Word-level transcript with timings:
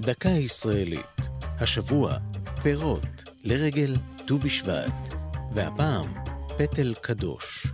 דקה 0.00 0.28
ישראלית. 0.28 1.20
השבוע, 1.60 2.16
פירות 2.62 3.22
לרגל 3.44 3.96
ט"ו 4.26 4.38
בשבט, 4.38 5.14
והפעם, 5.52 6.06
פטל 6.58 6.94
קדוש. 7.00 7.66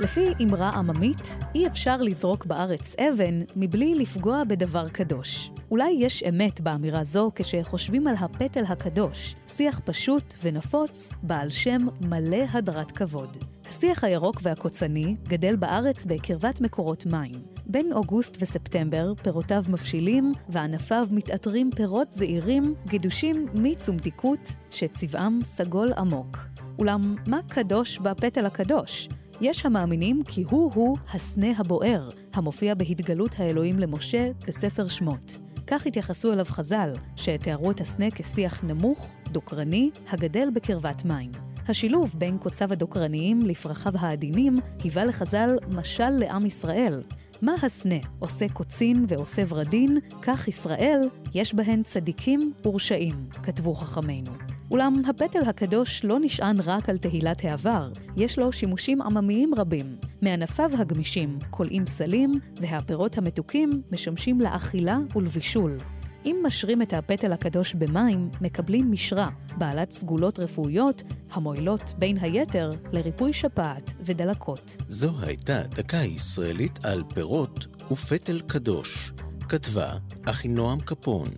לפי 0.00 0.26
אמרה 0.42 0.70
עממית, 0.70 1.38
אי 1.54 1.66
אפשר 1.66 1.96
לזרוק 1.96 2.46
בארץ 2.46 2.94
אבן 2.98 3.40
מבלי 3.56 3.94
לפגוע 3.94 4.44
בדבר 4.44 4.88
קדוש. 4.88 5.50
אולי 5.70 5.90
יש 6.00 6.22
אמת 6.22 6.60
באמירה 6.60 7.04
זו 7.04 7.30
כשחושבים 7.34 8.06
על 8.06 8.14
הפטל 8.18 8.64
הקדוש, 8.68 9.34
שיח 9.48 9.80
פשוט 9.84 10.34
ונפוץ, 10.42 11.12
בעל 11.22 11.50
שם 11.50 11.86
מלא 12.00 12.44
הדרת 12.52 12.90
כבוד. 12.90 13.36
השיח 13.68 14.04
הירוק 14.04 14.40
והקוצני 14.42 15.16
גדל 15.28 15.56
בארץ 15.56 16.04
בקרבת 16.04 16.60
מקורות 16.60 17.06
מים. 17.06 17.32
בין 17.66 17.92
אוגוסט 17.92 18.36
וספטמבר 18.40 19.14
פירותיו 19.14 19.64
מבשילים 19.68 20.32
וענפיו 20.48 21.06
מתעטרים 21.10 21.70
פירות 21.76 22.12
זעירים, 22.12 22.74
גדושים 22.86 23.46
מיץ 23.54 23.88
ומתיקות, 23.88 24.56
שצבעם 24.70 25.40
סגול 25.44 25.92
עמוק. 25.92 26.38
אולם 26.78 27.14
מה 27.26 27.40
קדוש 27.48 27.98
בפטל 27.98 28.46
הקדוש? 28.46 29.08
יש 29.40 29.66
המאמינים 29.66 30.22
כי 30.24 30.42
הוא-הוא 30.42 30.96
הסנה 31.12 31.52
הבוער, 31.58 32.08
המופיע 32.34 32.74
בהתגלות 32.74 33.30
האלוהים 33.38 33.78
למשה 33.78 34.30
בספר 34.46 34.88
שמות. 34.88 35.38
כך 35.66 35.86
התייחסו 35.86 36.32
אליו 36.32 36.44
חז"ל, 36.44 36.92
שתיארו 37.16 37.70
את 37.70 37.80
הסנה 37.80 38.10
כשיח 38.10 38.64
נמוך, 38.64 39.16
דוקרני, 39.32 39.90
הגדל 40.10 40.48
בקרבת 40.54 41.04
מים. 41.04 41.45
השילוב 41.68 42.14
בין 42.18 42.38
קוציו 42.38 42.72
הדוקרניים 42.72 43.40
לפרחיו 43.42 43.92
העדינים 43.98 44.56
היווה 44.82 45.04
לחז"ל 45.04 45.56
משל 45.68 46.10
לעם 46.10 46.46
ישראל. 46.46 47.02
מה 47.42 47.54
הסנה 47.62 47.94
עושה 48.18 48.48
קוצין 48.48 49.04
ועושה 49.08 49.42
ורדין, 49.48 49.98
כך 50.22 50.48
ישראל, 50.48 51.00
יש 51.34 51.54
בהן 51.54 51.82
צדיקים 51.82 52.52
ורשעים, 52.66 53.14
כתבו 53.42 53.74
חכמינו. 53.74 54.30
אולם 54.70 55.02
הפטל 55.08 55.48
הקדוש 55.48 56.04
לא 56.04 56.18
נשען 56.20 56.56
רק 56.64 56.88
על 56.88 56.98
תהילת 56.98 57.44
העבר, 57.44 57.90
יש 58.16 58.38
לו 58.38 58.52
שימושים 58.52 59.02
עממיים 59.02 59.54
רבים. 59.56 59.96
מענפיו 60.22 60.70
הגמישים 60.78 61.38
קולעים 61.50 61.86
סלים, 61.86 62.32
והפירות 62.60 63.18
המתוקים 63.18 63.70
משמשים 63.92 64.40
לאכילה 64.40 64.98
ולבישול. 65.16 65.78
אם 66.26 66.36
משרים 66.46 66.82
את 66.82 66.92
הפטל 66.92 67.32
הקדוש 67.32 67.74
במים, 67.74 68.30
מקבלים 68.40 68.92
משרה, 68.92 69.28
בעלת 69.58 69.92
סגולות 69.92 70.38
רפואיות, 70.38 71.02
המועילות 71.32 71.92
בין 71.98 72.18
היתר 72.18 72.70
לריפוי 72.92 73.32
שפעת 73.32 73.92
ודלקות. 74.00 74.76
זו 74.88 75.12
הייתה 75.20 75.62
דקה 75.62 75.96
ישראלית 75.96 76.84
על 76.84 77.02
פירות 77.14 77.66
ופטל 77.90 78.40
קדוש. 78.40 79.12
כתבה 79.48 79.92
אחינועם 80.24 80.80
קפון, 80.80 81.28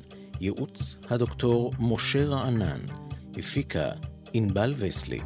ייעוץ 0.41 0.97
הדוקטור 1.11 1.72
משה 1.81 2.25
רענן, 2.25 2.81
הפיקה 3.39 3.91
ענבל 4.33 4.75
וסלי. 4.78 5.20